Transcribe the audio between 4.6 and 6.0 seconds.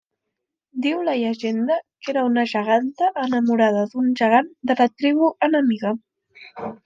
de la tribu enemiga.